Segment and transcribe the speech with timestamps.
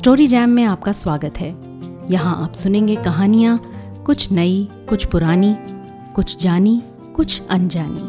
[0.00, 1.56] Story jam में आपका स्वागत है।
[2.10, 3.58] यहाँ आप सुनेंगे कहानियाँ,
[4.06, 5.56] कुछ नई, कुछ पुरानी,
[6.14, 6.82] कुछ जानी,
[7.16, 8.00] कुछ अनजानी।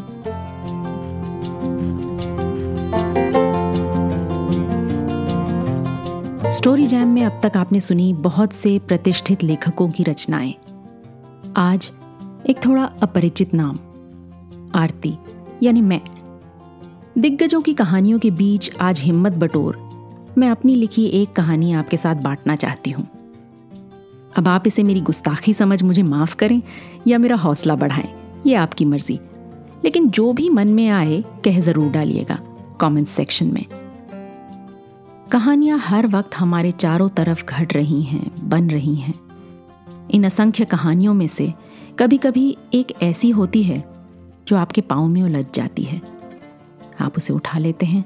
[6.50, 10.54] स्टोरी जैम में अब तक आपने सुनी बहुत से प्रतिष्ठित लेखकों की रचनाएँ।
[11.56, 11.92] आज
[12.46, 13.76] एक थोड़ा अपरिचित नाम,
[14.74, 15.18] आरती,
[15.62, 16.00] यानी मैं।
[17.18, 19.91] दिग्गजों की कहानियों के बीच आज हिम्मत बटोर
[20.38, 23.06] मैं अपनी लिखी एक कहानी आपके साथ बांटना चाहती हूँ।
[24.36, 26.62] अब आप इसे मेरी गुस्ताखी समझ मुझे माफ़ करें
[27.06, 28.08] या मेरा हौसला बढ़ाएँ,
[28.46, 29.18] ये आपकी मर्ज़ी।
[29.84, 32.38] लेकिन जो भी मन में आए, कह ज़रूर डालिएगा
[32.80, 33.64] कमेंट सेक्शन में।
[35.32, 39.14] कहानियाँ हर वक्त हमारे चारों तरफ़ घट रही हैं, बन रही हैं।
[40.10, 41.52] इन असंख्य कहानियों में से
[41.98, 43.84] कभी कभी एक ऐसी होती है,
[44.48, 46.00] जो आपके पाँव में उलझ जाती है।
[47.00, 48.04] आप उसे उठा लेते हैं,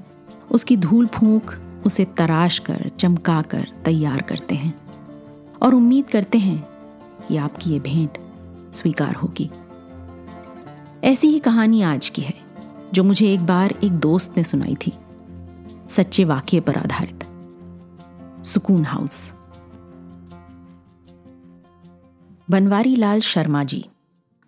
[0.51, 1.51] उसकी धूल फूंक
[1.87, 4.75] उसे तराश कर, चमका कर तैयार करते हैं
[5.63, 6.69] और उम्मीद करते हैं
[7.29, 8.19] कि आपकी ये भेंट
[8.75, 9.51] स्वीकार होगी।
[11.05, 12.35] ऐसी ही कहानी आज की है,
[12.95, 14.93] जो मुझे एक बार एक दोस्त ने सुनाई थी।
[15.89, 17.25] सच्चे वाक्य पर आधारित।
[18.47, 19.33] सुकून हाउस।
[22.51, 23.85] बनवारी लाल शर्मा जी,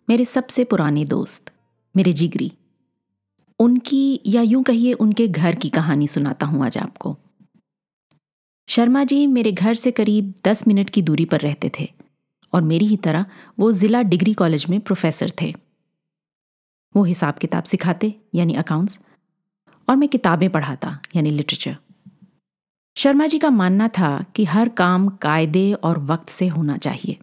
[0.08, 1.52] मेरे सबसे पुराने दोस्त,
[1.96, 2.52] मेरे जिगरी।
[3.60, 7.16] उनकी या यूँ कहिए उनके घर की कहानी सुनाता हूँ आज आपको।
[8.68, 11.88] शर्मा जी मेरे घर से करीब दस मिनट की दूरी पर रहते थे
[12.52, 13.24] और मेरी ही तरह
[13.58, 15.52] वो ज़िला डिग्री कॉलेज में प्रोफेसर थे।
[16.94, 18.98] वो हिसाब किताब सिखाते, यानी अकाउंट्स
[19.88, 21.76] और मैं किताबें पढ़ाता, यानी लिटरेचर
[22.96, 27.18] शर्मा जी का मानना था कि हर काम कायदे और वक्त से होना चाहिए।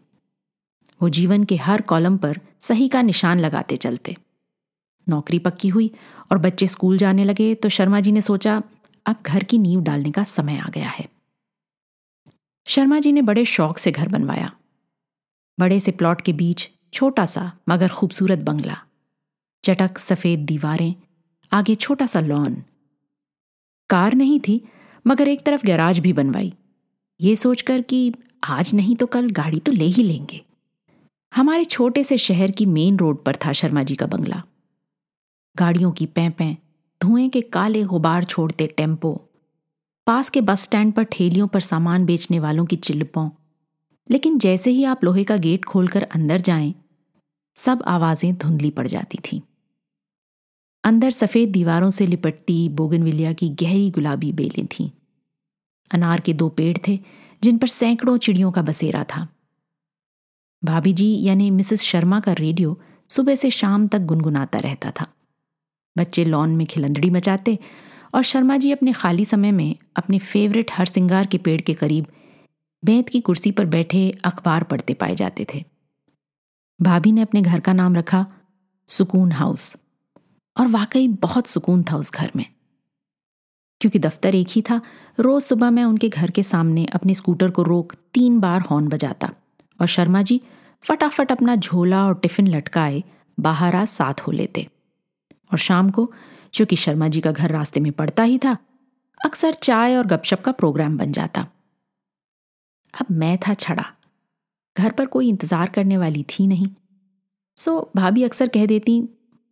[1.02, 4.16] वो जीवन के हर कॉलम पर सही का निशान लगाते चलते।
[5.08, 5.92] नौकरी पक्की हुई
[6.32, 8.62] और बच्चे स्कूल जाने लगे तो शर्मा जी ने सोचा,
[9.06, 11.14] अब घर की नींव डालने का समय आ गया है।
[12.68, 14.56] शर्मा जी ने बड़े शौक से घर बनवाया।
[15.60, 18.78] बड़े से प्लॉट के बीच छोटा सा, मगर खूबसूरत बंगला।
[19.64, 20.96] चटक, सफ़ेद दीवारें,
[21.52, 22.64] आगे छोटा सा लॉन।
[23.90, 24.68] कार नहीं थी,
[25.08, 26.54] मगर एक तरफ़ गैराज भी बनवाई।
[27.22, 30.46] ये सोचकर कि आज नहीं तो कल गाड़ी तो ले ही लेंगे।
[31.36, 34.44] हमारे छोटे से शहर की मेन रोड पर था शर्मा जी का बंगला।
[35.58, 36.56] गाड़ियों की पैं
[37.02, 39.25] धुएँ के काले गुबार छोड़ते टेंपो
[40.08, 43.30] पास के बस स्टैंड पर ठेलियों पर सामान बेचने वालों की चिल्लपों।
[44.12, 46.74] लेकिन जैसे ही आप लोहे का गेट खोलकर अंदर जाएँ,
[47.56, 49.42] सब आवाज़ें धुंधली पड़ जाती थीं।
[50.84, 54.90] अंदर सफ़ेद दीवारों से लिपटती बोगनविलिया की गहरी गुलाबी बेलें थीं।
[55.92, 57.00] अनार के दो पेड़ थे
[57.44, 59.28] जिन पर सैकड़ों चिड़ियों का बसेरा था।
[60.64, 62.80] भाभी जी यानी मिसेस शर्मा का रेडियो
[63.10, 65.08] सुबह से शाम तक गुनगुनाता रहता था।
[65.98, 67.60] बच्चे लॉन में खिलंदड़ी मचाते
[68.16, 72.06] और शर्मा जी अपने खाली समय में अपने फेवरेट हर सिंगार के पेड़ के करीब
[72.86, 75.64] बेंत की कुर्सी पर बैठे अखबार पढ़ते पाए जाते थे।
[76.82, 78.26] भाभी ने अपने घर का नाम रखा
[78.88, 79.78] सुकून हाउस
[80.60, 82.46] और वाकई बहुत सुकून था उस घर में।
[83.82, 84.82] क्योंकि दफ्तर एक ही था,
[85.20, 89.32] रोज सुबह मैं उनके घर के सामने अपने स्कूटर को रोक तीन बार हॉर्न बजाता
[89.82, 90.42] और शर्मा जी
[90.82, 93.04] फटाफट अपना झोला और टिफ़िन लटकाए
[93.40, 94.68] बाहर आ साथ हो लेते
[95.52, 96.12] और शाम को
[96.56, 98.58] चूँकि शर्मा जी का घर रास्ते में पड़ता ही था,
[99.26, 101.48] अक्सर चाय और गपशप का प्रोग्राम बन जाता।
[102.94, 103.86] अब मैं था छड़ा।
[104.76, 106.68] घर पर कोई इंतज़ार करने वाली थी नहीं।
[107.58, 109.02] सो भाभी अक्सर कह देती,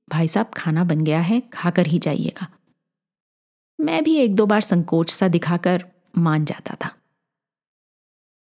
[0.08, 2.48] भाई साहब, खाना बन गया है, खाकर ही जाइएगा।
[3.80, 5.86] मैं भी एक दो बार संकोच सा दिखाकर
[6.18, 6.90] मान जाता था।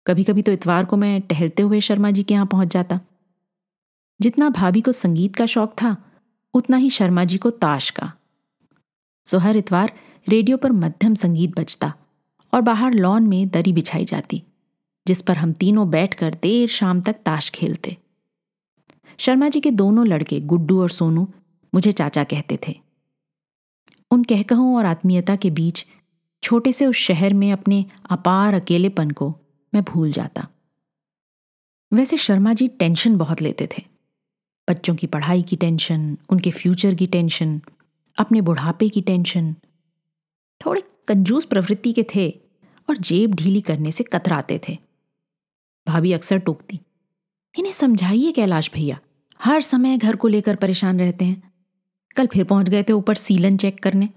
[0.06, 3.00] कभी कभी तो इतवार को मैं टहलते हुए शर्मा जी के यहाँ पहुँच जाता।
[4.20, 5.96] जितना भाभी को संगीत का शौक था,
[6.54, 8.12] उतना ही शर्मा जी को ताश का।
[9.26, 9.92] सो हर इतवार
[10.28, 11.92] रेडियो पर मध्यम संगीत बजता
[12.52, 14.42] और बाहर लॉन में दरी बिछाई जाती,
[15.06, 17.96] जिस पर हम तीनों बैठकर देर शाम तक ताश खेलते।
[19.18, 21.26] शर्मा जी के दोनों लड़के, गुड्डू और सोनू,
[21.74, 22.74] मुझे चाचा कहते थे।
[24.10, 25.84] उन कहकहों और आत्मीयता के बीच
[26.42, 29.34] छोटे से उस शहर में अपने अपार अकेलेपन को
[29.74, 30.46] मैं भूल जाता।
[31.92, 33.82] वैसे शर्मा जी टेंशन बहुत लेते थे।
[34.68, 37.60] बच्चों की पढ़ाई की टेंशन, उनके फ्यूचर की टेंशन
[38.18, 39.54] अपने बुढ़ापे की टेंशन।
[40.60, 42.28] थोड़े कंजूस प्रवृत्ति के थे
[42.88, 44.76] और जेब ढीली करने से कतराते थे।
[45.86, 46.80] भाभी अक्सर टोकती,
[47.54, 48.98] इन्हें समझाइए कैलाश भैया,
[49.40, 51.52] हर समय घर को लेकर परेशान रहते हैं।
[52.16, 54.08] कल फिर पहुँच गए थे ऊपर सीलन चेक करने।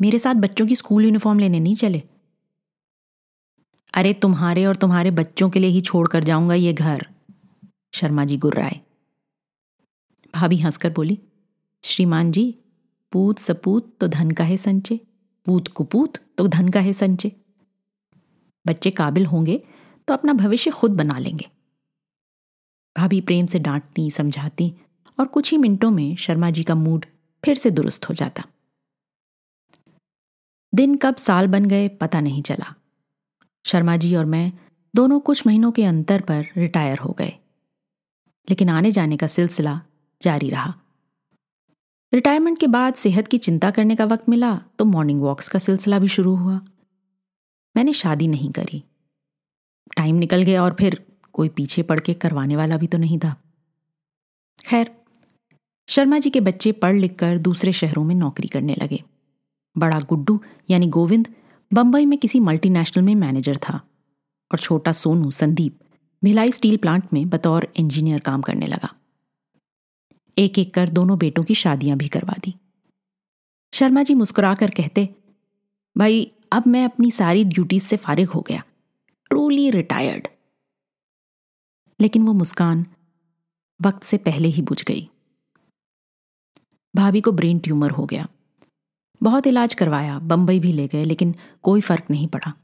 [0.00, 2.02] मेरे साथ बच्चों की स्कूल यूनिफॉर्म लेने नहीं चले।
[3.94, 7.06] अरे तुम्हारे और तुम्हारे बच्चों के लिए ही छोड़कर जाऊँगा ये घर।
[7.94, 8.80] शर्मा जी गुर्राए।
[10.34, 11.18] भाभी हंसकर बोली,
[11.84, 12.54] श्रीमान जी
[13.12, 14.96] पूत सपूत तो धन का है संचय।
[15.46, 17.32] पूत कुपूत तो धन का है संचय।
[18.66, 19.62] बच्चे काबिल होंगे
[20.08, 21.48] तो अपना भविष्य खुद बना लेंगे।
[22.98, 24.74] भाभी प्रेम से डांटती, समझाती
[25.20, 27.06] और कुछ ही मिनटों में शर्मा जी का मूड
[27.44, 28.44] फिर से दुरुस्त हो जाता।
[30.74, 32.74] दिन कब साल बन गए पता नहीं चला।
[33.66, 34.52] शर्मा जी और मैं
[34.96, 37.32] दोनों कुछ महीनों के अंतर पर रिटायर हो गए।
[38.50, 39.80] लेकिन आने जाने का सिलसिला
[40.22, 40.74] जारी रहा।
[42.12, 45.98] रिटायरमेंट के बाद सेहत की चिंता करने का वक्त मिला तो मॉर्निंग वॉक्स का सिलसिला
[45.98, 46.60] भी शुरू हुआ।
[47.76, 48.82] मैंने शादी नहीं करी।
[49.96, 51.00] टाइम निकल गया और फिर
[51.32, 53.34] कोई पीछे पड़ के करवाने वाला भी तो नहीं था।
[54.66, 54.90] खैर,
[55.88, 59.02] शर्मा जी के बच्चे पढ़ लिख कर दूसरे शहरों में नौकरी करने लगे।
[59.76, 61.28] बड़ा गुड्डू यानी गोविंद
[61.72, 63.80] बंबई में किसी मल्टीनेशनल में मैनेजर था
[64.50, 65.78] और छोटा सोनू संदीप
[66.22, 68.94] भिलाई स्टील प्लांट में बतौर इंजीनियर काम करने लगा।
[70.38, 72.54] एक एक कर दोनों बेटों की शादियाँ भी करवा दी।
[73.74, 75.14] शर्मा जी मुस्कुराकर कहते,
[75.98, 78.64] भाई, अब मैं अपनी सारी ड्यूटीज़ से फारिग हो गया
[79.28, 80.28] ट्रूली रिटायर्ड
[82.00, 82.86] लेकिन वो मुस्कान
[83.82, 85.08] वक्त से पहले ही बुझ गई।
[86.96, 88.28] भाभी को ब्रेन ट्यूमर हो गया।
[89.22, 92.54] बहुत इलाज करवाया, बंबई भी ले गए, लेकिन कोई फ़र्क नहीं पड़ा।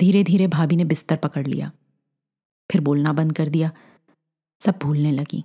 [0.00, 1.72] धीरे धीरे भाभी ने बिस्तर पकड़ लिया।
[2.70, 3.70] फिर बोलना बंद कर दिया।
[4.60, 5.44] सब भूलने लगी।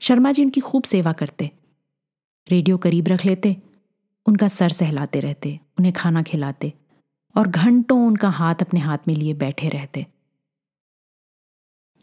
[0.00, 1.50] शर्मा जी उनकी खूब सेवा करते।
[2.50, 3.56] रेडियो करीब रख लेते,
[4.26, 6.72] उनका सर सहलाते रहते, उन्हें खाना खिलाते
[7.36, 10.06] और घंटों उनका हाथ अपने हाथ में लिए बैठे रहते।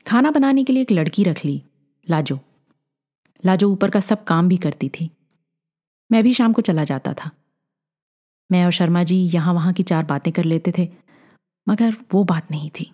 [0.08, 1.64] खाना बनाने के लिए एक लड़की रख ली,
[2.10, 2.40] लाजो।
[3.46, 5.12] लाजो ऊपर का सब काम भी करती थी।
[6.12, 7.32] मैं भी शाम को चला जाता था।
[8.52, 10.90] मैं और शर्मा जी यहाँ वहाँ की चार बातें कर लेते थे,
[11.70, 12.92] मगर वो बात नहीं थी।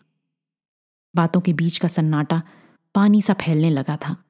[1.16, 2.42] बातों के बीच का सन्नाटा
[2.96, 4.24] पानी सा फैलने लगा था।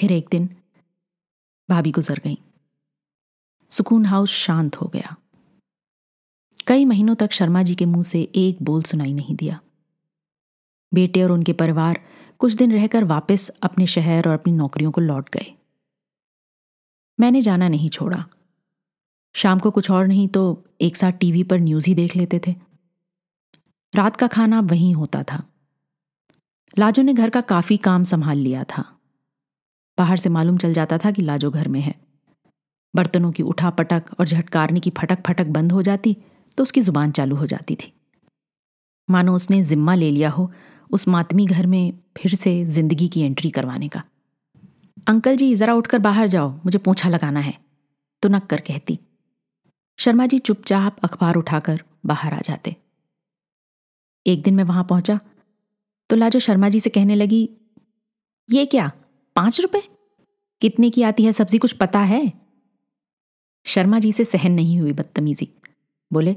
[0.00, 0.56] फिर एक दिन
[1.70, 2.38] भाभी गुजर गई।
[3.70, 5.16] सुकून हाउस शांत हो गया।
[6.66, 9.60] कई महीनों तक शर्मा जी के मुँह से एक बोल सुनाई नहीं दिया।
[10.94, 12.00] बेटे और उनके परिवार
[12.38, 15.54] कुछ दिन रहकर वापस अपने शहर और अपनी नौकरियों को लौट गए।
[17.20, 18.26] मैंने जाना नहीं छोड़ा।
[19.36, 22.54] शाम को कुछ और नहीं तो एक साथ टीवी पर न्यूज़ ही देख लेते थे।
[23.94, 25.42] रात का खाना वहीं होता था।
[26.78, 28.95] लाजो ने घर का काफ़ी काम संभाल लिया था।
[29.98, 31.94] बाहर से मालूम चल जाता था कि लाजो घर में है।
[32.94, 36.16] बर्तनों की उठा पटक और झटकारने की फटक फटक बंद हो जाती
[36.58, 37.92] तो उसकी ज़ुबान चालू हो जाती थी।
[39.08, 40.50] मानो उसने जिम्मा ले लिया हो
[40.90, 44.02] उस मातमी घर में फिर से ज़िंदगी की एंट्री करवाने का।
[45.06, 47.54] अंकल जी, जरा उठकर बाहर जाओ, मुझे पोछा लगाना है।
[48.22, 48.98] तो नक कर कहती।
[49.98, 52.74] शर्मा जी चुपचाप अखबार उठाकर बाहर आ जाते।
[54.26, 55.18] एक दिन मैं वहाँ पहुँचा
[56.10, 57.48] तो लाजो शर्मा जी से कहने लगी,
[58.48, 58.90] ये क्या?
[59.36, 59.82] पाँच रुपए?
[60.60, 61.58] कितने की आती है सब्ज़ी?
[61.58, 62.32] कुछ पता है?
[63.66, 65.48] शर्मा जी से सहन नहीं हुई बदतमीजी।
[66.12, 66.36] बोले,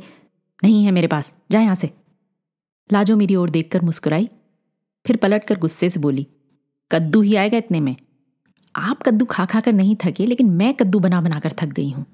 [0.64, 1.90] नहीं है मेरे पास, जा यहाँ से।
[2.94, 4.30] लाजो मेरी ओर देखकर मुस्कुराई,
[5.06, 6.28] फिर पलट कर गुस्से से बोली,
[6.92, 7.96] कद्दू ही आएगा इतने में।
[8.76, 12.06] आप कद्दू खा खा कर नहीं थके, लेकिन मैं कद्दू बना बनाकर थक गई हूँ।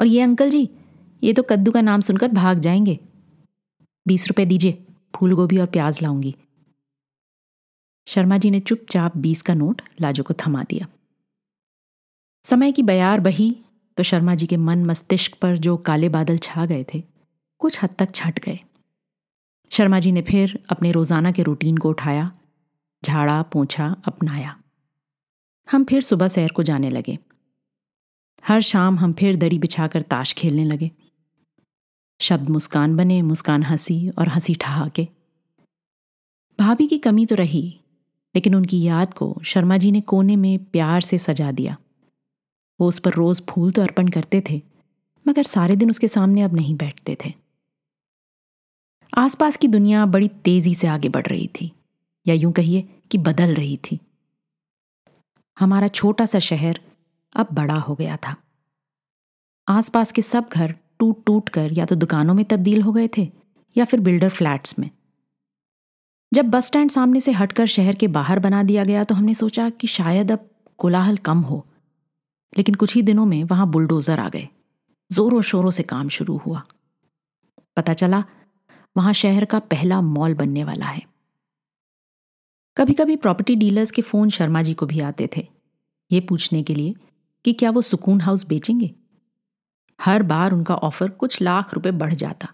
[0.00, 0.68] और ये अंकल जी,
[1.22, 2.98] ये तो कद्दू का नाम सुनकर भाग जाएँगे।
[4.08, 4.86] बीस रुपए दीजिए,
[5.16, 6.34] फूल गोभी और प्याज लाऊँगी।
[8.06, 10.86] शर्मा जी ने चुपचाप बीस का नोट लाजो को थमा दिया।
[12.44, 13.56] समय की बयार बही
[13.96, 17.02] तो शर्मा जी के मन मस्तिष्क पर जो काले बादल छा गए थे,
[17.58, 18.58] कुछ हद तक छट गए।
[19.70, 22.30] शर्मा जी ने फिर अपने रोज़ाना के रूटीन को उठाया,
[23.04, 24.56] झाड़ा, पोछा अपनाया।
[25.68, 27.18] हम फिर सुबह सैर को जाने लगे।
[28.44, 30.90] हर शाम हम फिर दरी बिछाकर ताश खेलने लगे।
[32.20, 35.08] शब्द मुस्कान बने, मुस्कान हँसी और हँसी ठहाके।
[36.58, 37.81] भाभी की कमी तो रही
[38.34, 41.76] लेकिन उनकी याद को शर्मा जी ने कोने में प्यार से सजा दिया।
[42.80, 44.60] वो उस पर रोज फूल तो अर्पण करते थे,
[45.26, 47.32] मगर सारे दिन उसके सामने अब नहीं बैठते थे।
[49.12, 51.70] आसपास की दुनिया बड़ी तेज़ी से आगे बढ़ रही थी,
[52.26, 53.98] या यूँ कहिए कि बदल रही थी।
[55.56, 56.80] हमारा छोटा सा शहर
[57.34, 58.34] अब बड़ा हो गया था।
[59.68, 63.28] आसपास के सब घर टूट टूट कर या तो दुकानों में तब्दील हो गए थे,
[63.76, 64.90] या फिर बिल्डर फ्लैट्स में।
[66.32, 69.70] जब बस स्टैंड सामने से हटकर शहर के बाहर बना दिया गया तो हमने सोचा
[69.70, 71.66] कि शायद अब कोलाहल कम हो।
[72.58, 74.48] लेकिन कुछ ही दिनों में वहाँ बुलडोजर आ गए।
[75.12, 76.62] जोरों शोरों से काम शुरू हुआ।
[77.76, 78.24] पता चला,
[78.96, 81.02] वहाँ शहर का पहला मॉल बनने वाला है।
[82.76, 85.48] कभी कभी प्रॉपर्टी डीलर्स के फ़ोन शर्मा जी को भी आते थे।
[86.12, 86.94] ये पूछने के लिए
[87.44, 88.94] कि क्या वो सुकून हाउस बेचेंगे?
[90.00, 92.48] हर बार उनका ऑफ़र कुछ लाख रुपए बढ़ जाता।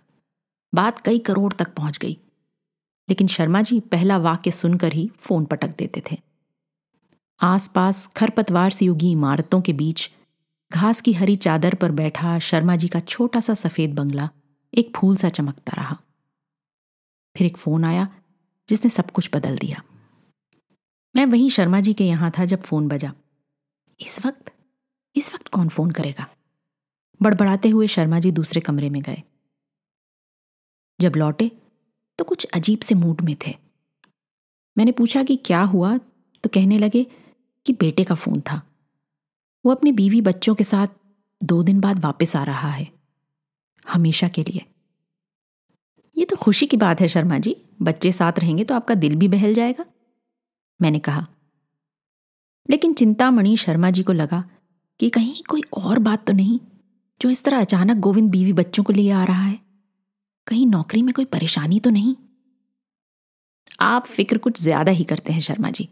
[0.75, 2.19] बात कई करोड़ तक पहुँच गई।
[3.09, 6.17] लेकिन शर्मा जी पहला वाक्य सुनकर ही फ़ोन पटक देते थे।
[7.41, 10.11] आसपास खरपतवार से युगी इमारतों के बीच
[10.73, 14.31] घास की हरी चादर पर बैठा शर्मा जी का छोटा सा सफ़ेद बंगला
[14.75, 15.97] एक फूल सा चमकता रहा।
[17.37, 18.09] फिर एक फ़ोन आया,
[18.69, 19.83] जिसने सब कुछ बदल दिया।
[21.17, 23.13] मैं वहीं शर्मा जी के यहाँ था जब फ़ोन बजा।
[24.01, 24.53] इस वक्त?
[25.17, 26.27] इस वक्त कौन फ़ोन करेगा?
[27.23, 29.23] बड़बड़ाते हुए शर्मा जी दूसरे कमरे में गए।
[31.01, 31.51] जब लौटे
[32.19, 33.55] तो कुछ अजीब से मूड में थे।
[34.79, 35.99] मैंने पूछा कि क्या हुआ?
[36.45, 37.07] तो कहने लगे
[37.67, 38.63] कि बेटे का फ़ोन था।
[39.67, 40.89] वो अपनी बीवी बच्चों के साथ
[41.45, 42.89] दो दिन बाद वापस आ रहा है।
[43.89, 44.65] हमेशा के लिए।
[46.19, 49.29] ये तो खुशी की बात है शर्मा जी। बच्चे साथ रहेंगे तो आपका दिल भी
[49.29, 49.85] बहल जाएगा।
[50.83, 51.27] मैंने कहा।
[52.71, 54.45] लेकिन चिंतामणि शर्मा जी को लगा
[55.01, 56.61] कि कहीं कोई और बात तो नहीं,
[57.23, 59.68] जो इस तरह अचानक गोविंद बीवी बच्चों को लिए आ रहा है।
[60.49, 62.15] कहीं नौकरी में कोई परेशानी तो नहीं?
[63.81, 65.85] आप फ़िक्र कुछ ज़्यादा ही करते हैं, शर्मा जी।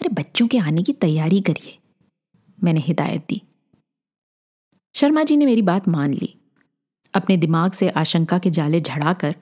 [0.00, 1.78] अरे, बच्चों के आने की तैयारी करिए,
[2.58, 3.40] मैंने हिदायत दी।
[4.94, 6.34] शर्मा जी ने मेरी बात मान ली।
[7.14, 9.34] अपने दिमाग से आशंका के जाले झड़ाकर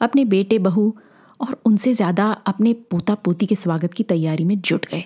[0.00, 0.94] अपने बेटे बहू
[1.40, 5.04] और उनसे ज़्यादा अपने पोता पोती के स्वागत की तैयारी में जुट गए।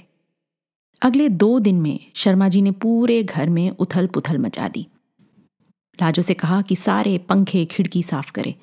[1.03, 4.87] अगले दो दिन में शर्मा जी ने पूरे घर में उथल पुथल मचा दी।
[5.99, 8.55] लाजो से कहा कि सारे पंखे खिड़की साफ़ करे।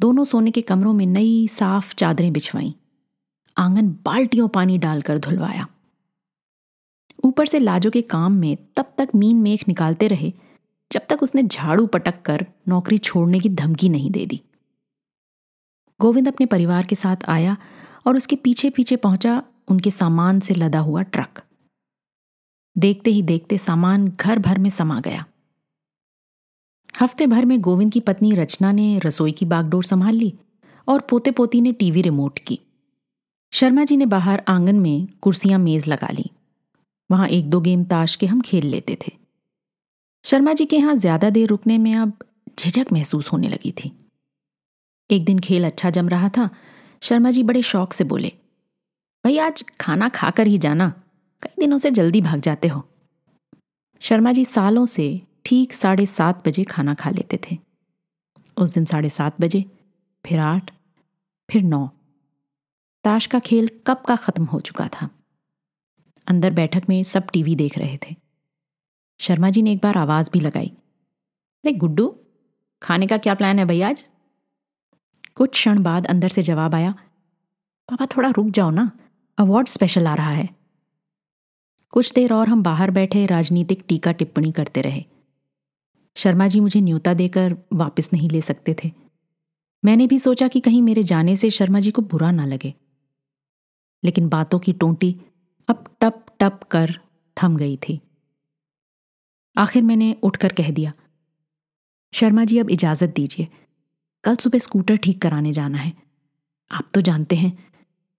[0.00, 2.74] दोनों सोने के कमरों में नई साफ़ चादरें बिछवाई।
[3.58, 5.66] आँगन बाल्टियों पानी डालकर धुलवाया।
[7.24, 10.32] ऊपर से लाजो के काम में तब तक मीन मेख निकालते रहे,
[10.92, 14.42] जब तक उसने झाड़ू पटक कर नौकरी छोड़ने की धमकी नहीं दे दी।
[16.00, 17.56] गोविंद अपने परिवार के साथ आया
[18.06, 21.42] और उसके पीछे पीछे पहुँचा उनके सामान से लदा हुआ ट्रक।
[22.78, 25.24] देखते ही देखते सामान घर भर में समा गया।
[26.94, 30.32] हफ़्ते भर में गोविंद की पत्नी रचना ने रसोई की बागडोर संभाल ली
[30.88, 32.58] और पोते पोती ने टीवी रिमोट की।
[33.52, 36.30] शर्मा जी ने बाहर आँगन में कुर्सियाँ मेज लगा ली।
[37.10, 39.12] वहाँ एक दो गेम ताश के हम खेल लेते थे।
[40.24, 42.12] शर्मा जी के यहाँ ज़्यादा देर रुकने में अब
[42.58, 43.92] झिझक महसूस होने लगी थी।
[45.10, 46.48] एक दिन खेल अच्छा जम रहा था।
[47.02, 48.32] शर्मा जी बड़े शौक से बोले,
[49.24, 50.88] भाई आज खाना खाकर ही जाना।
[51.42, 52.82] कई दिनों से जल्दी भाग जाते हो।
[54.02, 55.06] शर्मा जी सालों से
[55.44, 57.58] ठीक साढ़े सात बजे खाना खा लेते थे।
[58.56, 59.64] उस दिन साढ़े सात बजे,
[60.26, 60.70] फिर आठ,
[61.50, 61.90] फिर नौ।
[63.04, 65.10] ताश का खेल कब का खत्म हो चुका था?
[66.26, 68.16] अंदर बैठक में सब टीवी देख रहे थे।
[69.18, 70.68] शर्मा जी ने एक बार आवाज़ भी लगाई।
[71.64, 72.18] अरे गुड्डू,
[72.82, 74.04] खाने का क्या प्लान है भैया आज?
[75.34, 76.92] कुछ क्षण बाद अंदर से जवाब आया,
[77.88, 78.90] पापा थोड़ा रुक जाओ ना,
[79.38, 80.48] अवार्ड स्पेशल आ रहा है।
[81.90, 85.04] कुछ देर और हम बाहर बैठे राजनीतिक टीका टिप्पणी करते रहे।
[86.16, 88.92] शर्मा जी मुझे न्योता देकर वापस नहीं ले सकते थे।
[89.84, 92.74] मैंने भी सोचा कि कहीं मेरे जाने से शर्मा जी को बुरा ना लगे।
[94.02, 95.16] लेकिन बातों की टोंटी
[95.68, 96.98] अब टप टप कर
[97.36, 98.00] थम गई थी।
[99.56, 100.92] आखिर मैंने उठकर कह दिया,
[102.12, 103.48] शर्मा जी, अब इजाज़त दीजिए।
[104.24, 105.92] कल सुबह स्कूटर ठीक कराने जाना है।
[106.70, 107.58] आप तो जानते हैं,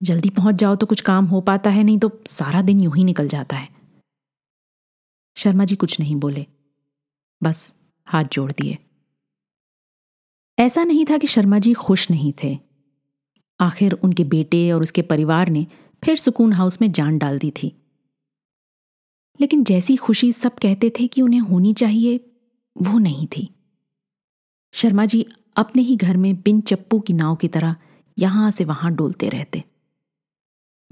[0.02, 3.04] जल्दी पहुँच जाओ तो कुछ काम हो पाता है, नहीं तो सारा दिन यूँ ही
[3.04, 3.70] निकल जाता है।
[5.38, 6.46] शर्मा जी कुछ नहीं बोले।
[7.42, 7.74] बस
[8.06, 8.78] हाथ जोड़ दिए।
[10.60, 12.60] ऐसा नहीं था कि शर्मा जी खुश नहीं थे।
[13.60, 15.68] आखिर उनके बेटे और उसके परिवार ने
[16.04, 17.76] फिर सुकून हाउस में जान डाल दी थी।
[19.42, 22.18] लेकिन जैसी खुशी सब कहते थे कि उन्हें होनी चाहिए,
[22.78, 23.56] वो नहीं थी।
[24.72, 27.76] शर्मा जी अपने ही घर में बिन चप्पू की नाव की तरह
[28.20, 29.64] यहाँ से वहाँ डोलते रहते।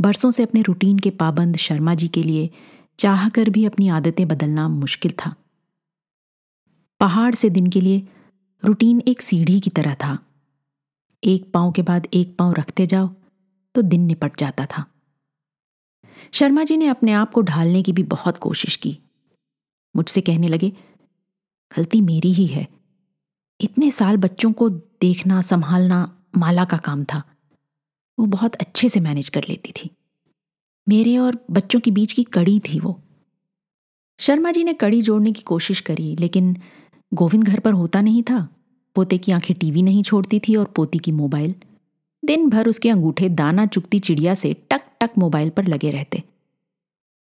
[0.01, 2.49] बरसों से अपने रूटीन के पाबंद शर्मा जी के लिए
[2.99, 5.35] चाह कर भी अपनी आदतें बदलना मुश्किल था।
[7.03, 8.07] पहाड़ से दिन के लिए
[8.65, 10.17] रूटीन एक सीढ़ी की तरह था।
[11.23, 13.07] एक पाँव के बाद एक पाँव रखते जाओ
[13.75, 14.85] तो दिन निपट जाता था।
[16.31, 18.97] शर्मा जी ने अपने आप को ढालने की भी बहुत कोशिश की।
[19.95, 20.69] मुझसे कहने लगे,
[21.77, 22.67] गलती मेरी ही है।
[23.61, 27.21] इतने साल बच्चों को देखना, संभालना माला का काम था।
[28.19, 29.89] वो बहुत अच्छे से मैनेज कर लेती थी।
[30.89, 33.01] मेरे और बच्चों के बीच की कड़ी थी वो।
[34.19, 36.57] शर्मा जी ने कड़ी जोड़ने की कोशिश करी, लेकिन
[37.13, 38.47] गोविंद घर पर होता नहीं था।
[38.95, 41.55] पोते की आँखें टीवी नहीं छोड़ती थी और पोती की मोबाइल।
[42.25, 46.23] दिन भर उसके अंगूठे, दाना चुकती चिड़िया से टक टक मोबाइल पर लगे रहते।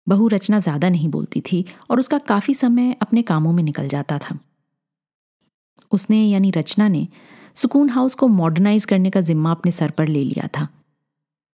[0.08, 4.18] बहु रचना ज़्यादा नहीं बोलती थी और उसका काफ़ी समय अपने कामों में निकल जाता
[4.18, 4.38] था।
[5.92, 7.08] उसने यानी रचना ने
[7.54, 10.68] सुकून हाउस को मॉडर्नाइज करने का जिम्मा अपने सर पर ले लिया था।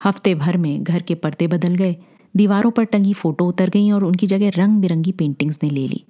[0.04, 1.96] हफ़्ते भर में घर के पर्दे बदल गए,
[2.36, 6.04] दीवारों पर टंगी फ़ोटो उतर गई और उनकी जगह रंग बिरंगी पेंटिंग्स ने ले ली।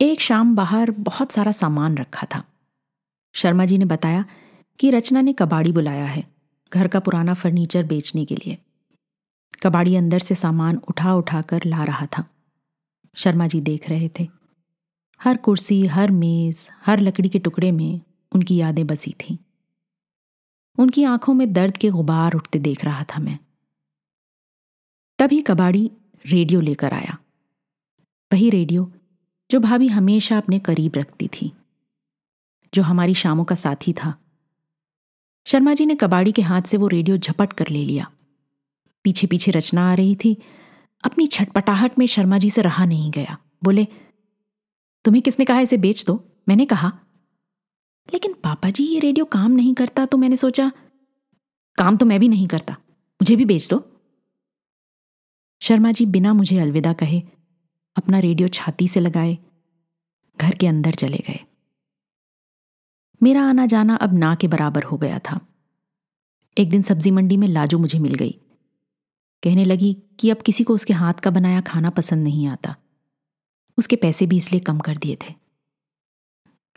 [0.00, 2.44] एक शाम बाहर बहुत सारा सामान रखा था।
[3.34, 4.24] शर्मा जी ने बताया
[4.78, 6.34] कि रचना ने कबाड़ी बुलाया है
[6.74, 8.58] घर का पुराना फर्नीचर बेचने के लिए।
[9.62, 12.24] कबाड़ी अंदर से सामान उठा उठा कर ला रहा था।
[13.14, 14.28] शर्मा जी देख रहे थे।
[15.22, 18.00] हर कुर्सी, हर मेज, हर लकड़ी के टुकड़े में
[18.32, 19.36] उनकी यादें बसी थीं।
[20.78, 23.38] उनकी आँखों में दर्द के गुबार उठते देख रहा था मैं।
[25.18, 25.90] तभी कबाड़ी
[26.26, 27.18] रेडियो लेकर आया।
[28.32, 28.92] वही रेडियो
[29.50, 31.52] जो भाभी हमेशा अपने करीब रखती थी,
[32.74, 34.18] जो हमारी शामों का साथी था।
[35.46, 38.10] शर्मा जी ने कबाड़ी के हाथ से वो रेडियो झपट कर ले लिया।
[39.04, 40.36] पीछे पीछे रचना आ रही थी।
[41.04, 43.86] अपनी छटपटाहट में शर्मा जी से रहा नहीं गया। बोले,
[45.04, 46.24] तुम्हें किसने कहा इसे बेच दो?
[46.48, 46.98] मैंने कहा।
[48.12, 50.72] लेकिन पापा जी, ये रेडियो काम नहीं करता तो मैंने सोचा,
[51.74, 54.00] काम तो मैं भी नहीं करता। मुझे भी बेच दो।
[55.62, 57.22] शर्मा जी बिना मुझे अलविदा कहे
[57.98, 59.38] अपना रेडियो छाती से लगाए,
[60.40, 61.40] घर के अंदर चले गए।
[63.22, 65.40] मेरा आना जाना अब ना के बराबर हो गया था।
[66.58, 68.30] एक दिन सब्ज़ी मंडी में लाजो मुझे मिल गई।
[69.42, 72.76] कहने लगी कि अब किसी को उसके हाथ का बनाया खाना पसंद नहीं आता।
[73.78, 75.34] उसके पैसे भी इसलिए कम कर दिए थे।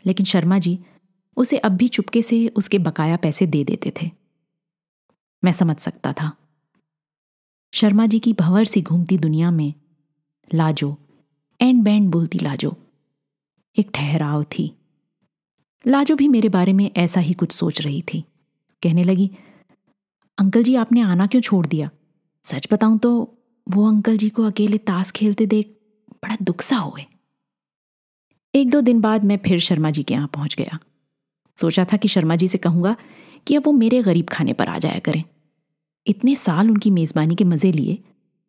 [0.06, 0.78] लेकिन शर्मा जी,
[1.36, 4.10] उसे अब भी चुपके से उसके बकाया पैसे दे देते थे।
[5.44, 6.36] मैं समझ सकता था।
[7.74, 9.74] शर्मा जी की भंवर सी घूमती दुनिया में
[10.54, 10.98] लाजो
[11.62, 12.76] एंड बैंड बोलती लाजो।
[13.78, 14.64] एक ठहराव थी।
[15.86, 18.24] लाजो भी मेरे बारे में ऐसा ही कुछ सोच रही थी।
[18.82, 19.30] कहने लगी,
[20.38, 21.90] अंकल जी, आपने आना क्यों छोड़ दिया?
[22.44, 23.12] सच बताऊँ तो
[23.66, 25.76] वो अंकल जी को अकेले ताश खेलते देख
[26.24, 27.04] बड़ा दुख सा हुए।
[28.54, 30.78] एक दो दिन बाद मैं फिर शर्मा जी के यहाँ पहुँच गया।
[31.56, 32.96] सोचा था कि शर्मा जी से कहूँगा
[33.46, 35.22] कि अब वो मेरे गरीब खाने पर आ जाया करें।
[36.06, 37.98] इतने साल उनकी मेजबानी के मज़े लिए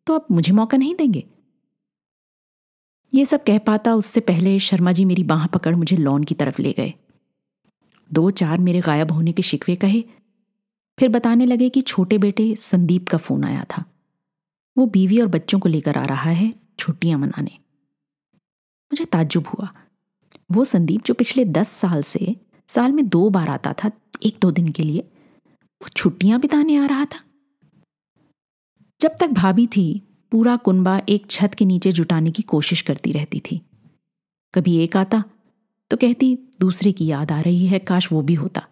[0.06, 1.24] तो अब मुझे मौका नहीं देंगे?
[3.14, 6.62] ये सब कह पाता उससे पहले शर्मा जी मेरी बाह पकड़ मुझे लॉन की तरफ़
[6.62, 6.94] ले गए।
[8.12, 10.04] दो चार मेरे गायब होने के शिकवे कहे।
[10.98, 13.84] फिर बताने लगे कि छोटे बेटे संदीप का फ़ोन आया था।
[14.78, 17.58] वो बीवी और बच्चों को लेकर आ रहा है छुट्टियाँ मनाने।
[18.92, 19.74] मुझे ताज्जुब हुआ।
[20.52, 22.36] वो संदीप जो पिछले दस साल से,
[22.68, 23.90] साल में दो बार आता था,
[24.22, 25.00] एक दो दिन के लिए,
[25.82, 27.24] वो छुट्टियाँ बिताने आ रहा था।
[29.00, 30.02] जब तक भाभी थी
[30.34, 33.60] पूरा कुनबा एक छत के नीचे जुटाने की कोशिश करती रहती थी।
[34.54, 35.24] कभी एक आता
[35.90, 38.66] तो कहती, दूसरे की याद आ रही है, काश वो भी होता।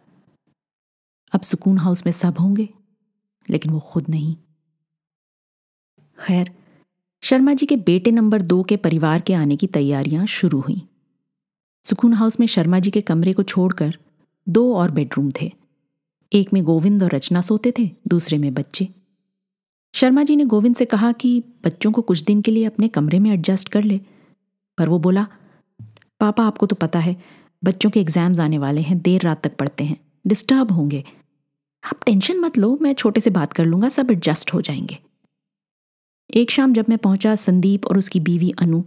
[1.32, 2.68] अब सुकून हाउस में सब होंगे,
[3.50, 4.36] लेकिन वो खुद नहीं।
[6.18, 6.50] खैर,
[7.22, 10.82] शर्मा जी के बेटे नंबर दो के परिवार के आने की तैयारियाँ शुरू हुई।
[11.84, 13.98] सुकून हाउस में शर्मा जी के कमरे को छोड़कर
[14.48, 15.52] दो और बेडरूम थे।
[16.32, 18.88] एक में गोविंद और रचना सोते थे, दूसरे में बच्चे।
[19.94, 23.18] शर्मा जी ने गोविंद से कहा कि बच्चों को कुछ दिन के लिए अपने कमरे
[23.18, 24.00] में एडजस्ट कर ले।
[24.78, 25.26] पर वो बोला,
[26.20, 27.16] पापा, आपको तो पता है,
[27.64, 31.04] बच्चों के एग्ज़ाम्स आने वाले हैं, देर रात तक पढ़ते हैं डिस्टर्ब होंगे।
[31.84, 34.98] आप टेंशन मत लो, मैं छोटे से बात कर लूँगा, सब एडजस्ट हो जाएँगे.
[36.34, 38.82] एक शाम जब मैं पहुँचा, संदीप और उसकी बीवी अनु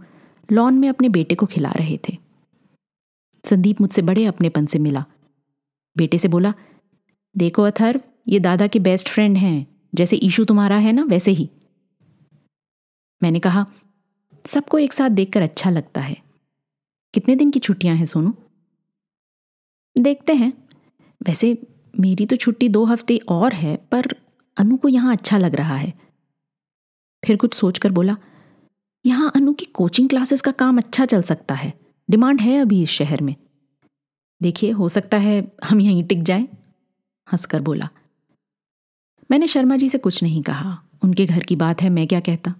[0.52, 2.16] लॉन में अपने बेटे को खिला रहे थे।
[3.44, 5.04] संदीप मुझसे बड़े अपनेपन से मिला।
[5.96, 6.54] बेटे से बोला,
[7.36, 11.50] देखो अथर्व ये दादा के बेस्ट फ्रेंड हैं। जैसे ईशु तुम्हारा है ना, वैसे ही।
[13.22, 13.66] मैंने कहा,
[14.46, 16.16] सबको एक साथ देखकर अच्छा लगता है।
[17.14, 18.34] कितने दिन की छुट्टियाँ हैं सोनू?
[19.98, 20.52] देखते हैं।
[21.26, 21.62] वैसे
[22.00, 24.16] मेरी तो छुट्टी दो हफ़्ते और है, पर
[24.56, 25.92] अनु को यहाँ अच्छा लग रहा है।
[27.24, 28.16] फिर कुछ सोचकर बोला,
[29.06, 31.72] यहाँ अनु की कोचिंग क्लासेस का काम अच्छा चल सकता है।
[32.10, 33.34] डिमांड है अभी इस शहर में।
[34.42, 36.48] देखिए, हो सकता है हम यहीं टिक जाएँ,
[37.32, 37.88] हंसकर बोला।
[39.30, 42.54] मैंने शर्मा जी से कुछ नहीं कहा। उनके घर की बात है, मैं क्या कहता?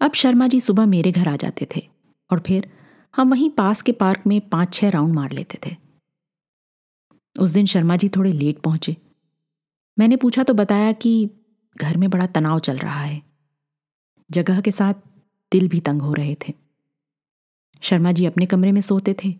[0.00, 1.88] अब शर्मा जी सुबह मेरे घर आ जाते थे
[2.30, 2.70] और फिर
[3.16, 5.76] हम वहीं पास के पार्क में पाँच छह राउंड मार लेते थे।
[7.38, 8.96] उस दिन शर्मा जी थोड़े लेट पहुँचे।
[9.98, 11.30] मैंने पूछा तो बताया कि
[11.76, 13.22] घर में बड़ा तनाव चल रहा है।
[14.30, 14.94] जगह के साथ
[15.52, 16.52] दिल भी तंग हो रहे थे।
[17.82, 19.34] शर्मा जी अपने कमरे में सोते थे।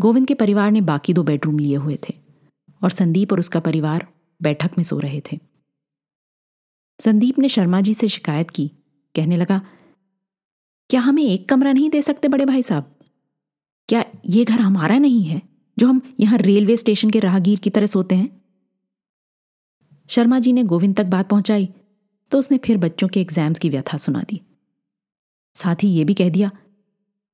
[0.00, 2.14] गोविंद के परिवार ने बाकी दो बेडरूम लिए हुए थे
[2.82, 4.06] और संदीप और उसका परिवार
[4.40, 5.38] बैठक में सो रहे थे।
[7.00, 8.70] संदीप ने शर्मा जी से शिकायत की।
[9.14, 9.60] कहने लगा,
[10.90, 12.92] क्या हमें एक कमरा नहीं दे सकते बड़े भाई साहब?
[13.88, 15.40] क्या ये घर हमारा नहीं है,
[15.76, 18.30] जो हम यहाँ रेलवे स्टेशन के राहगीर की तरह सोते हैं?
[20.10, 21.68] शर्मा जी ने गोविंद तक बात पहुंचाई
[22.32, 24.40] तो उसने फिर बच्चों के एग्ज़ाम्स की व्यथा सुना दी।
[25.56, 26.50] साथ ही ये भी कह दिया,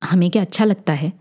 [0.02, 1.12] हमें क्या अच्छा लगता है?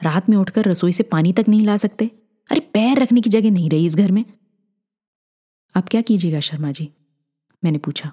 [0.00, 2.10] रात में उठकर रसोई से पानी तक नहीं ला सकते?
[2.50, 4.24] अरे पैर रखने की जगह नहीं रही इस घर में।
[5.76, 6.92] अब क्या कीजिएगा शर्मा जी?
[7.64, 8.12] मैंने पूछा।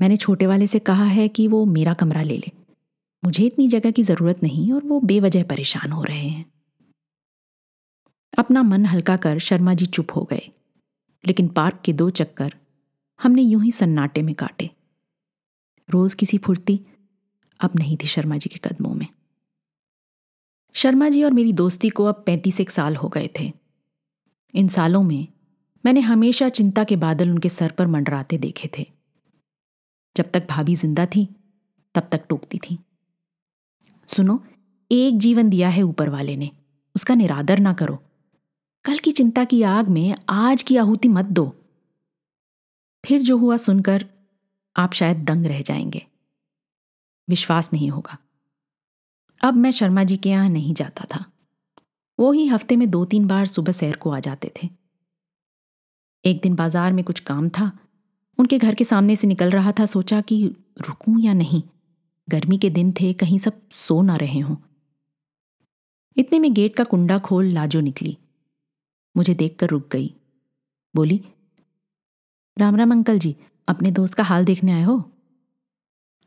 [0.00, 2.52] मैंने छोटे वाले से कहा है कि वो मेरा कमरा ले ले।
[3.24, 6.52] मुझे इतनी जगह की ज़रूरत नहीं और वो बेवजह परेशान हो रहे हैं।
[8.38, 10.50] अपना मन हल्का कर शर्मा जी चुप हो गए।
[11.26, 12.54] लेकिन पार्क के दो चक्कर
[13.22, 14.70] हमने यूँ ही सन्नाटे में काटे।
[15.90, 16.80] रोज किसी फुर्ती
[17.60, 19.06] अब नहीं थी शर्मा जी के कदमों में।
[20.74, 23.52] शर्मा जी और मेरी दोस्ती को अब पैंतीस एक साल हो गए थे।
[24.54, 25.28] इन सालों में
[25.86, 28.86] मैंने हमेशा चिंता के बादल उनके सर पर मंडराते देखे थे।
[30.16, 31.28] जब तक भाभी ज़िंदा थी,
[31.94, 32.78] तब तक टोकती थी।
[34.06, 34.44] सुनो,
[34.92, 36.50] एक जीवन दिया है ऊपर वाले ने,
[36.96, 38.02] उसका निरादर ना करो।
[38.84, 41.56] कल की चिंता की आग में आज की आहुति मत दो।
[43.06, 44.06] फिर जो हुआ सुनकर
[44.76, 46.06] आप शायद दंग रह जाएँगे।
[47.28, 48.18] विश्वास नहीं होगा।
[49.40, 51.24] अब मैं शर्मा जी के यहाँ नहीं जाता था।
[52.20, 54.79] वो ही हफ़्ते में दो तीन बार सुबह सैर को आ जाते थे।
[56.24, 57.70] एक दिन बाज़ार में कुछ काम था।
[58.38, 60.44] उनके घर के सामने से निकल रहा था, सोचा कि
[60.80, 61.62] रुकूं या नहीं।
[62.28, 64.56] गर्मी के दिन थे, कहीं सब सो ना रहे हों।
[66.16, 68.16] इतने में गेट का कुंडा खोल लाजो निकली।
[69.16, 70.14] मुझे देखकर रुक गई।
[70.94, 71.20] बोली,
[72.56, 73.34] राम राम, अंकल जी,
[73.68, 74.98] अपने दोस्त का हाल देखने आए हो?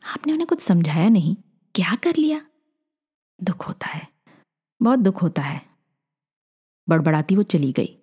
[0.03, 1.35] आपने उन्हें कुछ समझाया नहीं?
[1.75, 2.41] क्या कर लिया?
[3.39, 4.07] दुख होता है,
[4.81, 5.61] बहुत दुख होता है।
[6.87, 7.95] बड़बड़ाती वो चली गई।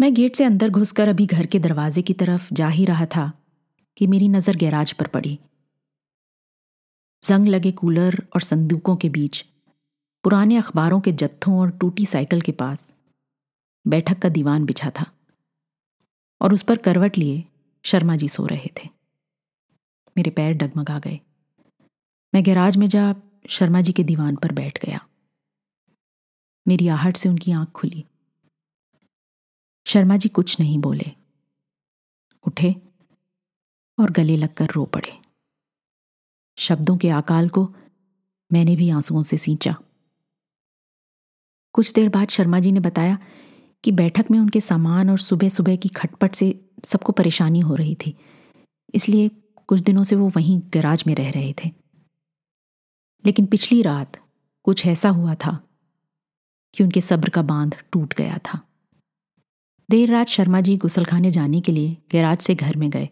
[0.00, 3.32] मैं गेट से अंदर घुसकर अभी घर के दरवाजे की तरफ़ जा ही रहा था
[3.96, 5.38] कि मेरी नज़र गैराज पर पड़ी।
[7.24, 9.44] जंग लगे कूलर और संदूकों के बीच,
[10.24, 12.94] पुराने अखबारों के जत्थों और टूटी साइकिल के पास,
[13.88, 15.06] बैठक का दीवान बिछा था
[16.40, 17.44] और उस पर करवट लिए
[17.82, 18.88] शर्मा जी सो रहे थे।
[20.16, 21.20] मेरे पैर डगमगा गए।
[22.34, 23.14] मैं गैराज में जा
[23.48, 25.06] शर्मा जी के दीवान पर बैठ गया।
[26.68, 28.04] मेरी आहट से उनकी आँख खुली।
[29.90, 31.10] शर्मा जी कुछ नहीं बोले।
[32.44, 32.74] उठे
[33.98, 35.18] और गले लगकर रो पड़े।
[36.58, 37.74] शब्दों के आकाल को
[38.52, 39.74] मैंने भी आंसुओं से सींचा।
[41.74, 43.18] कुछ देर बाद शर्मा जी ने बताया
[43.84, 47.94] कि बैठक में उनके सामान और सुबह सुबह की खटपट से सबको परेशानी हो रही
[47.94, 48.16] थी,
[48.94, 49.28] इसलिए
[49.68, 51.68] कुछ दिनों से वो वहीं गैराज में रह रहे थे।
[53.26, 54.20] लेकिन पिछली रात
[54.64, 55.60] कुछ ऐसा हुआ था
[56.74, 58.66] कि उनके सब्र का बाँध टूट गया था।
[59.90, 63.08] देर रात शर्मा जी गुसलखाने जाने के लिए गैराज से घर में गए।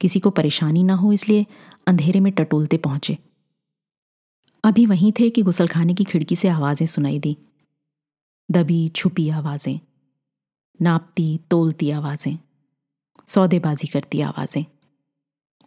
[0.00, 1.46] किसी को परेशानी ना हो इसलिए
[1.86, 3.16] अंधेरे में टटोलते पहुँचे।
[4.64, 7.36] अभी वहीं थे कि गुसलखाने की खिड़की से आवाज़ें सुनाई दी।
[8.48, 9.78] दबी, छुपी आवाज़ें,
[10.80, 12.38] नापती, तोलती आवाज़ें,
[13.26, 14.64] सौदेबाजी करती आवाज़ें,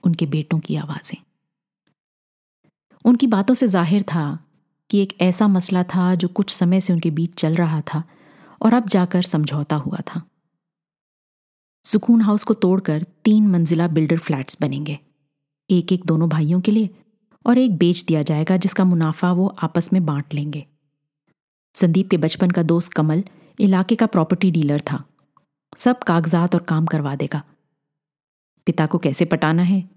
[0.03, 1.17] उनके बेटों की आवाज़ें।
[3.05, 4.25] उनकी बातों से ज़ाहिर था
[4.89, 8.03] कि एक ऐसा मसला था जो कुछ समय से उनके बीच चल रहा था।
[8.61, 10.21] और अब जाकर समझौता हुआ था।
[11.85, 14.99] सुकून हाउस को तोड़कर तीन मंजिला बिल्डर फ्लैट्स बनेंगे।
[15.69, 16.89] एक एक दोनों भाइयों के लिए
[17.45, 20.67] और एक बेच दिया जाएगा जिसका मुनाफा वो आपस में बांट लेंगे।
[21.73, 23.23] संदीप के बचपन का दोस्त कमल
[23.59, 25.03] इलाके का प्रॉपर्टी डीलर था।
[25.77, 27.43] सब कागजात और काम करवा देगा।
[28.65, 29.89] पिता को कैसे पटाना है?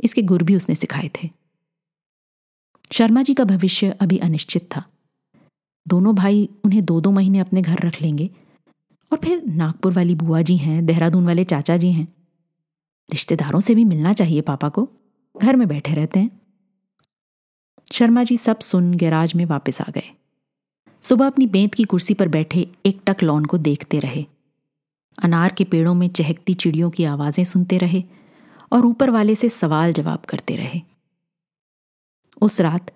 [0.00, 1.30] इसके गुर भी उसने सिखाए थे।
[2.92, 4.91] शर्मा जी का भविष्य अभी अनिश्चित था।
[5.88, 8.30] दोनों भाई उन्हें दो दो महीने अपने घर रख लेंगे।
[9.12, 12.08] और फिर नागपुर वाली बुआ जी हैं, देहरादून वाले चाचा जी हैं।
[13.10, 14.88] रिश्तेदारों से भी मिलना चाहिए पापा को।
[15.42, 16.40] घर में बैठे रहते हैं।
[17.92, 20.10] शर्मा जी सब सुन गैराज में वापस आ गए।
[21.02, 24.26] सुबह अपनी बेंत की कुर्सी पर बैठे एक टक लॉन को देखते रहे।
[25.22, 28.04] अनार के पेड़ों में चहकती चिड़ियों की आवाज़ें सुनते रहे
[28.72, 30.80] और ऊपर वाले से सवाल जवाब करते रहे।
[32.40, 32.90] उस रात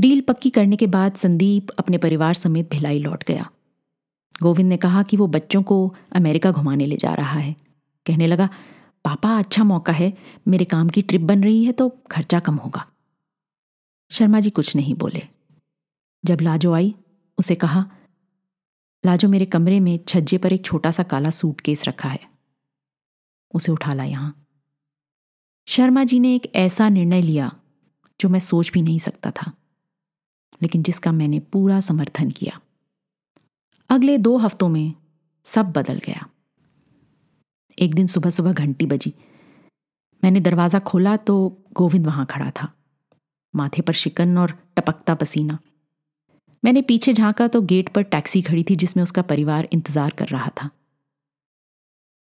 [0.00, 3.50] डील पक्की करने के बाद संदीप अपने परिवार समेत भिलाई लौट गया।
[4.42, 7.56] गोविंद ने कहा कि वो बच्चों को अमेरिका घुमाने ले जा रहा है।
[8.06, 8.48] कहने लगा,
[9.04, 12.86] पापा अच्छा मौका है। मेरे काम की ट्रिप बन रही है तो खर्चा कम होगा।
[14.10, 15.22] शर्मा जी कुछ नहीं बोले।
[16.24, 16.94] जब लाजो आई,
[17.38, 17.90] उसे कहा,
[19.06, 22.20] लाजो, मेरे कमरे में छज्जे पर एक छोटा सा काला सूटकेस रखा है।
[23.54, 24.46] उसे उठा ला यहाँ।
[25.66, 27.52] शर्मा जी ने एक ऐसा निर्णय लिया,
[28.20, 29.52] जो मैं सोच भी नहीं सकता था।
[30.60, 32.60] लेकिन जिसका मैंने पूरा समर्थन किया।
[33.90, 34.92] अगले दो हफ्तों में
[35.46, 36.26] सब बदल गया।
[37.78, 39.14] एक दिन सुबह सुबह घंटी बजी।
[40.22, 41.36] मैंने दरवाज़ा खोला तो
[41.72, 42.72] गोविंद वहाँ खड़ा था।
[43.54, 45.58] माथे पर शिकन और टपकता पसीना।
[46.62, 50.50] मैंने पीछे झांका तो गेट पर टैक्सी खड़ी थी जिसमें उसका परिवार इंतज़ार कर रहा
[50.62, 50.70] था।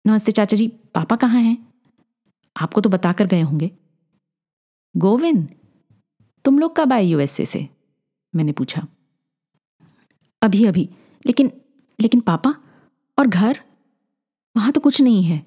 [0.04, 1.56] नमस्ते चाचा जी, पापा कहाँ हैं?
[2.56, 3.70] आपको तो बताकर गए होंगे।
[4.94, 5.48] गोविंद,
[6.44, 7.68] तुम लोग कब आए यूएसए से?
[8.38, 8.86] मैंने पूछा।
[10.42, 10.88] अभी अभी।
[11.26, 11.52] लेकिन
[12.00, 12.54] लेकिन पापा
[13.18, 13.60] और घर?
[14.56, 15.46] वहाँ तो कुछ नहीं है।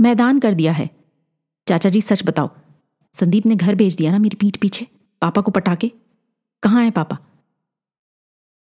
[0.00, 0.90] मैदान कर दिया है।
[1.68, 2.50] चाचा जी, सच बताओ।
[3.14, 4.86] संदीप ने घर भेज दिया ना मेरी पीठ पीछे,
[5.20, 5.92] पापा को पटाके?
[6.62, 7.18] कहाँ है पापा?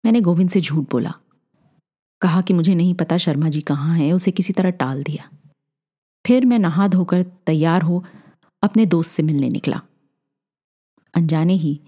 [0.05, 1.13] मैंने गोविंद से झूठ बोला।
[2.21, 5.29] कहा कि मुझे नहीं पता शर्मा जी कहाँ हैं, उसे किसी तरह टाल दिया।
[6.25, 8.03] फिर मैं नहा धोकर तैयार हो
[8.63, 9.81] अपने दोस्त से मिलने निकला।
[11.13, 11.81] अनजाने ही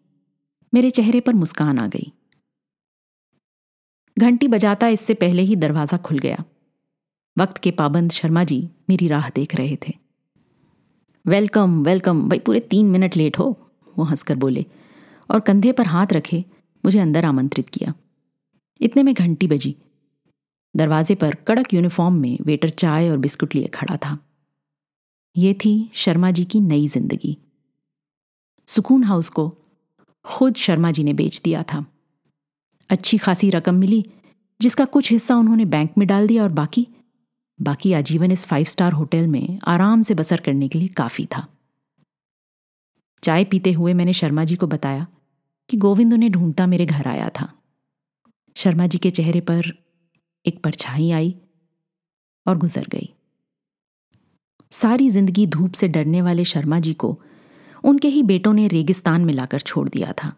[0.74, 2.12] मेरे चेहरे पर मुस्कान आ गई।
[4.18, 6.44] घंटी बजाता इससे पहले ही दरवाज़ा खुल गया।
[7.38, 9.94] वक्त के पाबंद शर्मा जी मेरी राह देख रहे थे।
[11.26, 14.66] वेलकम वेलकम, भाई पूरे तीन मिनट लेट हो, वो हंसकर बोले।
[15.30, 16.46] और कंधे पर हाथ रखे,
[16.86, 17.94] मुझे अंदर आमंत्रित किया।
[18.82, 19.76] इतने में घंटी बजी।
[20.76, 24.18] दरवाजे पर कड़क यूनिफॉर्म में वेटर चाय और बिस्कुट लिए खड़ा था।
[25.38, 27.38] ये थी शर्मा जी की नई ज़िंदगी।
[28.68, 29.56] सुकून हाउस को
[30.26, 31.86] खुद शर्मा जी ने बेच दिया था।
[32.90, 34.04] अच्छी खासी रकम मिली,
[34.60, 36.88] जिसका कुछ हिस्सा उन्होंने बैंक में डाल दिया और बाकी
[37.60, 41.48] बाकी आजीवन इस फाइव स्टार होटल में आराम से बसर करने के लिए काफ़ी था।
[43.24, 45.08] चाय पीते हुए मैंने शर्मा जी को बताया
[45.70, 47.52] कि गोविंद उन्हें ढूंढता मेरे घर आया था।
[48.56, 49.72] शर्मा जी के चेहरे पर
[50.46, 51.36] एक परछाई आई
[52.46, 53.10] और गुजर गई।
[54.72, 57.18] सारी ज़िंदगी धूप से डरने वाले शर्मा जी को
[57.84, 60.34] उनके ही बेटों ने रेगिस्तान में लाकर छोड़ दिया था।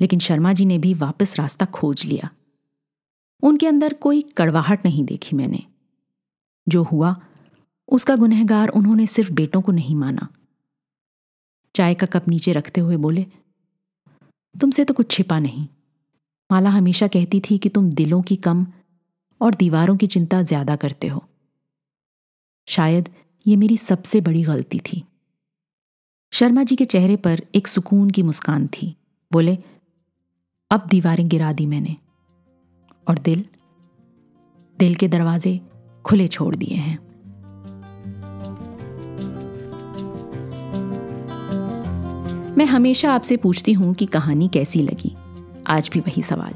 [0.00, 2.30] लेकिन शर्मा जी ने भी वापस रास्ता खोज लिया।
[3.42, 5.62] उनके अंदर कोई कड़वाहट नहीं देखी मैंने।
[6.68, 7.16] जो हुआ,
[7.88, 10.28] उसका गुनहगार उन्होंने सिर्फ़ बेटों को नहीं माना।
[11.74, 13.26] चाय का कप नीचे रखते हुए बोले,
[14.60, 15.68] तुमसे तो कुछ छिपा नहीं।
[16.52, 18.66] माला हमेशा कहती थी कि तुम दिलों की कम
[19.40, 21.24] और दीवारों की चिंता ज़्यादा करते हो।
[22.66, 23.08] शायद
[23.46, 25.04] ये मेरी सबसे बड़ी गलती थी।
[26.32, 28.94] शर्मा जी के चेहरे पर एक सुकून की मुस्कान थी।
[29.32, 29.56] बोले,
[30.70, 31.96] अब दीवारें गिरा दी मैंने
[33.08, 33.44] और दिल
[34.78, 35.60] दिल के दरवाजे
[36.04, 36.98] खुले छोड़ दिए हैं।
[42.56, 45.14] मैं हमेशा आपसे पूछती हूँ कि कहानी कैसी लगी?
[45.66, 46.54] आज भी वही सवाल।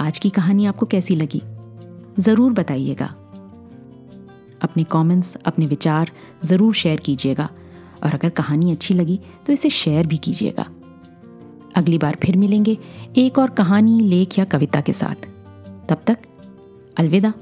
[0.00, 1.42] आज की कहानी आपको कैसी लगी?
[2.18, 3.06] ज़रूर बताइएगा।
[4.62, 6.10] अपने कमेंट्स अपने विचार
[6.44, 7.48] ज़रूर शेयर कीजिएगा।
[8.02, 10.66] और अगर कहानी अच्छी लगी तो इसे शेयर भी कीजिएगा।
[11.76, 12.78] अगली बार फिर मिलेंगे
[13.16, 15.26] एक और कहानी, लेख या कविता के साथ।
[15.88, 16.18] तब तक
[16.96, 17.32] अलविदा।